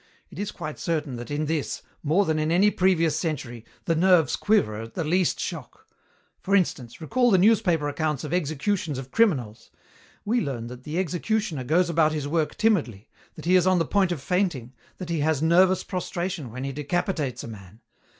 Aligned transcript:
It 0.31 0.39
is 0.39 0.49
quite 0.51 0.79
certain 0.79 1.15
that 1.17 1.29
in 1.29 1.45
this, 1.45 1.83
more 2.01 2.25
than 2.25 2.39
in 2.39 2.51
any 2.51 2.71
previous 2.71 3.15
century, 3.15 3.63
the 3.85 3.93
nerves 3.93 4.35
quiver 4.35 4.81
at 4.81 4.95
the 4.95 5.03
least 5.03 5.39
shock. 5.39 5.85
For 6.39 6.55
instance, 6.55 6.99
recall 7.01 7.29
the 7.29 7.37
newspaper 7.37 7.87
accounts 7.87 8.23
of 8.23 8.33
executions 8.33 8.97
of 8.97 9.11
criminals. 9.11 9.69
We 10.25 10.41
learn 10.41 10.65
that 10.69 10.85
the 10.85 10.97
executioner 10.97 11.63
goes 11.63 11.87
about 11.87 12.13
his 12.13 12.27
work 12.27 12.57
timidly, 12.57 13.09
that 13.35 13.45
he 13.45 13.55
is 13.55 13.67
on 13.67 13.77
the 13.77 13.85
point 13.85 14.11
of 14.11 14.23
fainting, 14.23 14.73
that 14.97 15.09
he 15.11 15.19
has 15.19 15.39
nervous 15.43 15.83
prostration 15.83 16.49
when 16.49 16.63
he 16.63 16.71
decapitates 16.71 17.43
a 17.43 17.47
man. 17.47 17.81